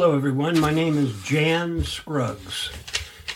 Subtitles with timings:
[0.00, 0.58] Hello, everyone.
[0.58, 2.70] My name is Jan Scruggs.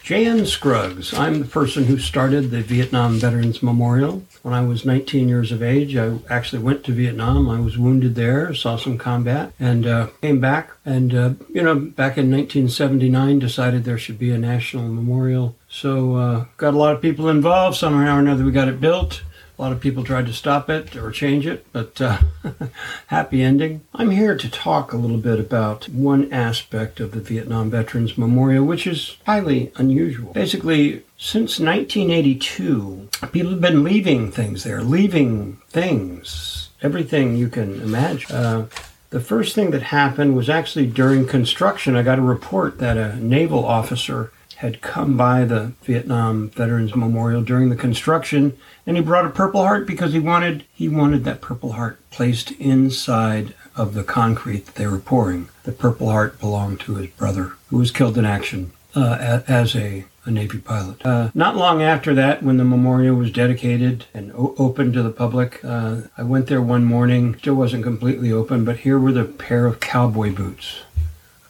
[0.03, 1.13] Jan Scruggs.
[1.13, 4.23] I'm the person who started the Vietnam Veterans Memorial.
[4.41, 7.51] When I was 19 years of age, I actually went to Vietnam.
[7.51, 10.71] I was wounded there, saw some combat, and uh, came back.
[10.87, 15.57] And, uh, you know, back in 1979, decided there should be a national memorial.
[15.69, 17.77] So, uh, got a lot of people involved.
[17.77, 19.23] Somehow or another, we got it built.
[19.57, 22.19] A lot of people tried to stop it or change it, but uh,
[23.07, 23.83] happy ending.
[23.95, 28.65] I'm here to talk a little bit about one aspect of the Vietnam Veterans Memorial,
[28.65, 30.33] which is highly unusual.
[30.33, 38.35] Basically, since 1982, people have been leaving things there, leaving things, everything you can imagine.
[38.35, 38.67] Uh,
[39.11, 41.95] the first thing that happened was actually during construction.
[41.95, 47.43] I got a report that a naval officer had come by the Vietnam Veterans Memorial
[47.43, 51.41] during the construction, and he brought a Purple Heart because he wanted he wanted that
[51.41, 55.49] Purple Heart placed inside of the concrete that they were pouring.
[55.65, 60.05] The Purple Heart belonged to his brother, who was killed in action uh, as a,
[60.25, 61.05] a Navy pilot.
[61.05, 65.11] Uh, not long after that, when the memorial was dedicated and o- open to the
[65.11, 67.37] public, uh, I went there one morning.
[67.39, 70.83] Still wasn't completely open, but here were the pair of cowboy boots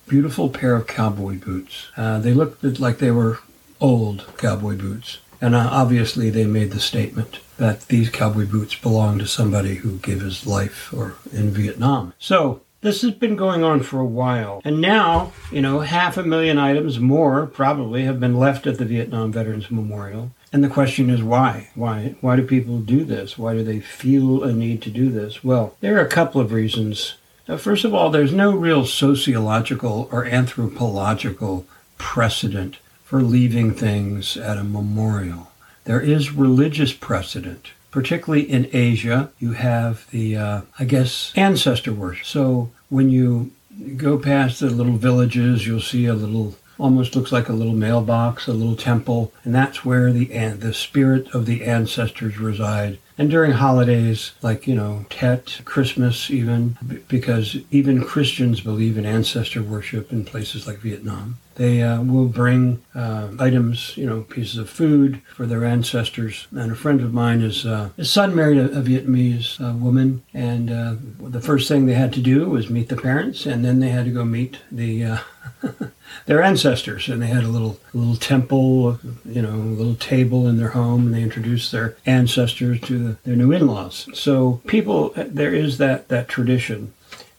[0.06, 1.88] beautiful pair of cowboy boots.
[1.96, 3.40] Uh, they looked like they were
[3.80, 5.18] old cowboy boots.
[5.40, 9.98] And uh, obviously, they made the statement that these cowboy boots belong to somebody who
[9.98, 12.14] gave his life or in Vietnam.
[12.18, 14.60] So this has been going on for a while.
[14.64, 18.84] And now, you know, half a million items more probably have been left at the
[18.84, 20.30] Vietnam Veterans Memorial.
[20.52, 21.70] And the question is why?
[21.74, 23.36] Why why do people do this?
[23.36, 25.42] Why do they feel a need to do this?
[25.42, 27.14] Well, there are a couple of reasons
[27.46, 31.66] now, first of all, there's no real sociological or anthropological
[31.98, 35.50] precedent for leaving things at a memorial.
[35.84, 37.72] There is religious precedent.
[37.90, 42.26] Particularly in Asia, you have the, uh, I guess, ancestor worship.
[42.26, 43.52] So when you
[43.96, 48.48] go past the little villages, you'll see a little almost looks like a little mailbox,
[48.48, 50.24] a little temple, and that's where the
[50.58, 52.98] the spirit of the ancestors reside.
[53.16, 56.76] And during holidays like, you know, Tet, Christmas even,
[57.08, 61.38] because even Christians believe in ancestor worship in places like Vietnam.
[61.56, 66.46] They uh, will bring uh, items, you know, pieces of food for their ancestors.
[66.50, 70.22] And a friend of mine, is, uh, his son married a, a Vietnamese uh, woman,
[70.32, 73.80] and uh, the first thing they had to do was meet the parents, and then
[73.80, 75.18] they had to go meet the uh,
[76.26, 80.56] their ancestors, and they had a little little temple, you know, a little table in
[80.56, 84.08] their home, and they introduced their ancestors to the, their new in-laws.
[84.14, 86.92] So people, there is that that tradition,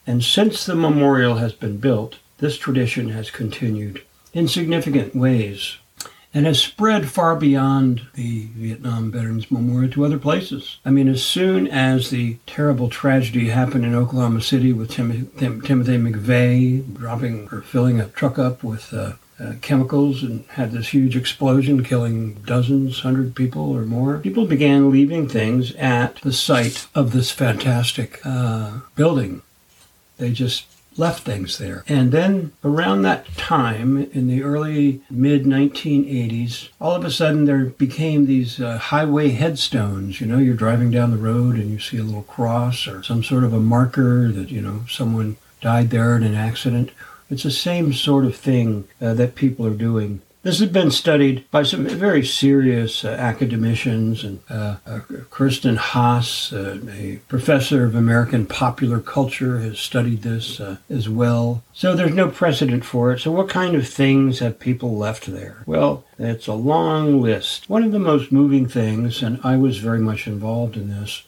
[0.08, 4.02] and since the memorial has been built, this tradition has continued
[4.34, 5.78] in significant ways
[6.36, 10.80] and has spread far beyond the Vietnam Veterans Memorial to other places.
[10.84, 15.62] I mean, as soon as the terrible tragedy happened in Oklahoma City with Tim- Tim-
[15.62, 20.90] Timothy McVeigh dropping or filling a truck up with uh, uh, chemicals and had this
[20.90, 24.18] huge explosion killing dozens, hundred people or more.
[24.18, 29.42] People began leaving things at the site of this fantastic uh, building.
[30.18, 30.66] They just
[30.98, 31.84] left things there.
[31.88, 37.66] And then around that time, in the early mid 1980s, all of a sudden there
[37.66, 40.22] became these uh, highway headstones.
[40.22, 43.24] You know, you're driving down the road and you see a little cross or some
[43.24, 46.92] sort of a marker that, you know, someone died there in an accident.
[47.30, 51.50] It's the same sort of thing uh, that people are doing this has been studied
[51.50, 55.00] by some very serious uh, academicians, and uh, uh,
[55.76, 61.64] Hass, uh, a professor of American popular culture, has studied this uh, as well.
[61.74, 63.22] So there's no precedent for it.
[63.22, 65.64] So what kind of things have people left there?
[65.66, 67.68] Well, it's a long list.
[67.68, 71.24] One of the most moving things, and I was very much involved in this,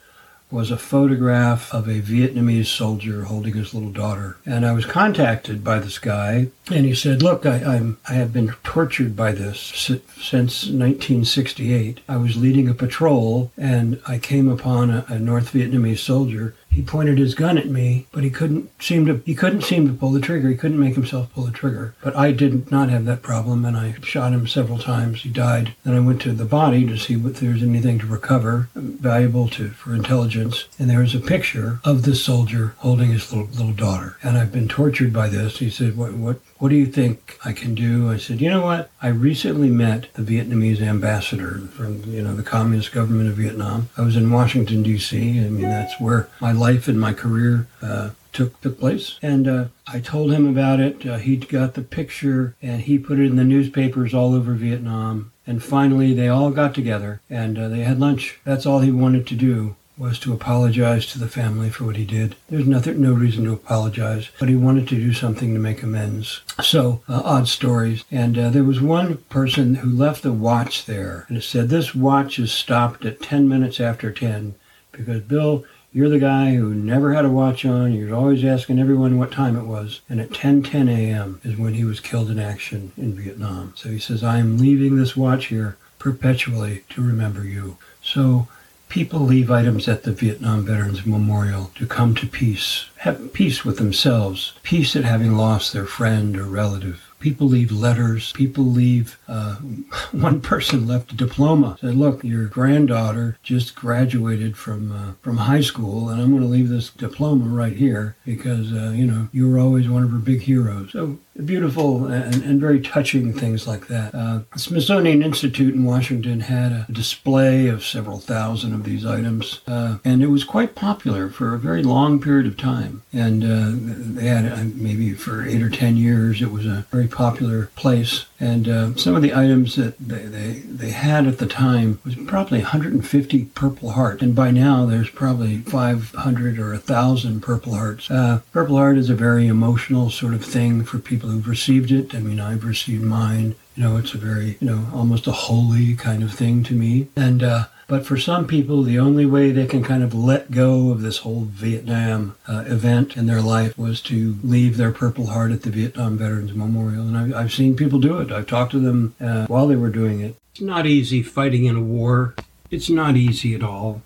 [0.50, 4.38] was a photograph of a Vietnamese soldier holding his little daughter.
[4.46, 8.32] And I was contacted by this guy, and he said, "Look, I, I'm I have
[8.32, 12.00] been tortured by this since 1968.
[12.08, 16.84] I was leading a patrol, and I came upon a, a North Vietnamese soldier he
[16.84, 20.12] pointed his gun at me, but he couldn't seem to he couldn't seem to pull
[20.12, 20.50] the trigger.
[20.50, 21.96] He couldn't make himself pull the trigger.
[22.04, 25.24] But I did not have that problem, and I shot him several times.
[25.24, 25.74] He died.
[25.84, 29.70] Then I went to the body to see if there's anything to recover valuable to
[29.70, 30.66] for intelligence.
[30.78, 34.18] And there was a picture of this soldier holding his little little daughter.
[34.22, 35.58] And I've been tortured by this.
[35.58, 38.12] He said, "What what what do you think I can do?
[38.12, 38.90] I said, you know what?
[39.02, 43.90] I recently met the Vietnamese ambassador from, you know, the communist government of Vietnam.
[43.96, 45.18] I was in Washington, D.C.
[45.18, 49.18] I mean, that's where my life and my career uh, took, took place.
[49.22, 51.06] And uh, I told him about it.
[51.06, 55.32] Uh, he got the picture and he put it in the newspapers all over Vietnam.
[55.46, 58.40] And finally, they all got together and uh, they had lunch.
[58.44, 62.06] That's all he wanted to do was to apologize to the family for what he
[62.06, 62.36] did.
[62.50, 66.42] There's nothing, no reason to apologize, but he wanted to do something to make amends.
[66.62, 68.04] So, uh, odd stories.
[68.12, 71.96] And uh, there was one person who left the watch there, and it said, This
[71.96, 74.54] watch is stopped at 10 minutes after 10
[74.92, 77.94] because Bill, you're the guy who never had a watch on.
[77.94, 80.02] You're always asking everyone what time it was.
[80.10, 81.40] And at 10:10 a.m.
[81.44, 83.74] is when he was killed in action in Vietnam.
[83.76, 88.48] So he says, "I am leaving this watch here perpetually to remember you." So
[88.90, 93.78] people leave items at the Vietnam Veterans Memorial to come to peace, have peace with
[93.78, 97.07] themselves, peace at having lost their friend or relative.
[97.20, 98.32] People leave letters.
[98.34, 99.18] People leave.
[99.28, 99.56] Uh,
[100.12, 101.78] one person left a diploma.
[101.82, 106.48] Said, "Look, your granddaughter just graduated from uh, from high school, and I'm going to
[106.48, 110.18] leave this diploma right here because uh, you know you were always one of her
[110.18, 114.14] big heroes." So beautiful and, and very touching things like that.
[114.14, 119.62] Uh, the Smithsonian Institute in Washington had a display of several thousand of these items,
[119.68, 123.04] uh, and it was quite popular for a very long period of time.
[123.14, 127.07] And uh, they had uh, maybe for eight or ten years, it was a very
[127.08, 128.26] popular place.
[128.40, 132.16] And uh, some of the items that they, they, they had at the time was
[132.16, 138.12] probably 150 Purple Heart, and by now there's probably 500 or 1,000 Purple Hearts.
[138.12, 142.14] Uh, Purple Heart is a very emotional sort of thing for people who've received it.
[142.14, 143.56] I mean, I've received mine.
[143.76, 147.08] You know, it's a very, you know, almost a holy kind of thing to me.
[147.16, 150.92] And, uh, but for some people, the only way they can kind of let go
[150.92, 155.52] of this whole Vietnam uh, event in their life was to leave their Purple Heart
[155.52, 157.08] at the Vietnam Veterans Memorial.
[157.08, 158.32] And I've, I've seen people do it.
[158.32, 160.36] I've talked to them uh, while they were doing it.
[160.52, 162.36] It's not easy fighting in a war.
[162.70, 164.02] It's not easy at all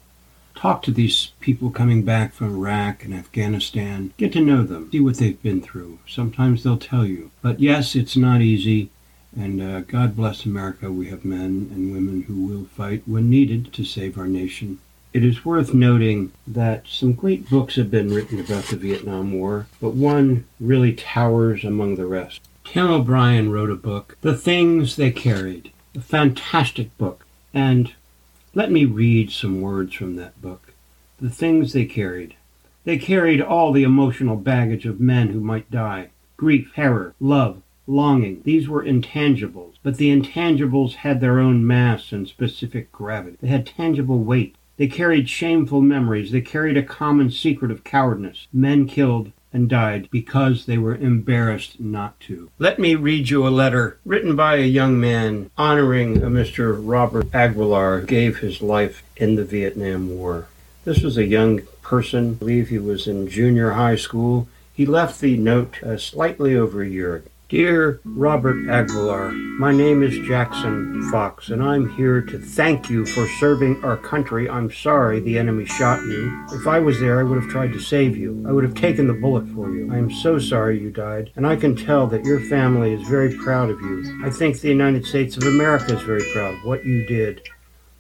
[0.62, 4.14] talk to these people coming back from Iraq and Afghanistan.
[4.18, 5.98] Get to know them, see what they've been through.
[6.08, 7.32] Sometimes they'll tell you.
[7.42, 8.92] But yes, it's not easy.
[9.36, 10.92] And uh, God bless America.
[10.92, 14.80] We have men and women who will fight when needed to save our nation.
[15.14, 19.68] It is worth noting that some great books have been written about the Vietnam War,
[19.82, 22.42] but one really towers among the rest.
[22.64, 27.26] Tim O'Brien wrote a book, The Things They Carried, a fantastic book.
[27.54, 27.94] And
[28.54, 30.74] let me read some words from that book.
[31.20, 32.36] The things they carried.
[32.84, 38.42] They carried all the emotional baggage of men who might die grief, terror, love, longing.
[38.44, 43.38] These were intangibles, but the intangibles had their own mass and specific gravity.
[43.42, 44.56] They had tangible weight.
[44.78, 46.32] They carried shameful memories.
[46.32, 48.48] They carried a common secret of cowardice.
[48.52, 52.50] Men killed and died because they were embarrassed not to.
[52.58, 56.80] Let me read you a letter written by a young man honoring a Mr.
[56.82, 60.48] Robert Aguilar who gave his life in the Vietnam War.
[60.86, 64.48] This was a young person, I believe he was in junior high school.
[64.74, 67.28] He left the note uh, slightly over a year ago.
[67.52, 73.28] Dear Robert Aguilar, my name is Jackson Fox, and I'm here to thank you for
[73.28, 74.50] serving our country.
[74.50, 76.46] I'm sorry the enemy shot you.
[76.54, 78.42] If I was there, I would have tried to save you.
[78.48, 79.92] I would have taken the bullet for you.
[79.92, 83.36] I am so sorry you died, and I can tell that your family is very
[83.40, 84.22] proud of you.
[84.24, 87.42] I think the United States of America is very proud of what you did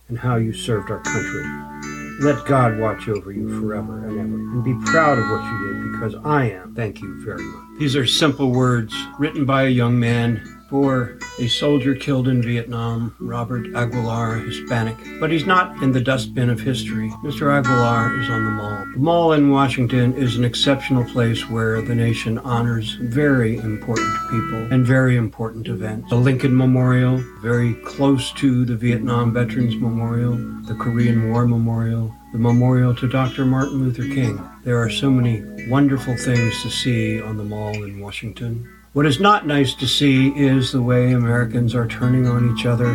[0.07, 2.00] and how you served our country.
[2.21, 5.91] Let God watch over you forever and ever, and be proud of what you did
[5.91, 6.75] because I am.
[6.75, 7.79] Thank you very much.
[7.79, 13.13] These are simple words written by a young man for a soldier killed in Vietnam,
[13.19, 14.95] Robert Aguilar, Hispanic.
[15.19, 17.09] But he's not in the dustbin of history.
[17.23, 17.53] Mr.
[17.53, 18.85] Aguilar is on the mall.
[18.93, 24.71] The mall in Washington is an exceptional place where the nation honors very important people
[24.71, 26.09] and very important events.
[26.09, 32.39] The Lincoln Memorial, very close to the Vietnam Veterans Memorial, the Korean War Memorial, the
[32.39, 33.43] memorial to Dr.
[33.43, 34.41] Martin Luther King.
[34.63, 38.80] There are so many wonderful things to see on the mall in Washington.
[38.93, 42.93] What is not nice to see is the way Americans are turning on each other,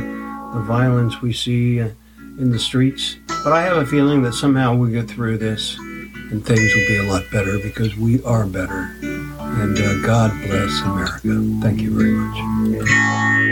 [0.53, 3.17] the violence we see in the streets.
[3.43, 6.99] But I have a feeling that somehow we'll get through this and things will be
[6.99, 8.95] a lot better because we are better.
[9.01, 11.63] And uh, God bless America.
[11.63, 13.46] Thank you very much.